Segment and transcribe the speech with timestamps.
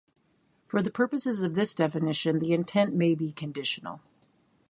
[0.65, 4.01] For purposes of this definition, the intent may be conditional.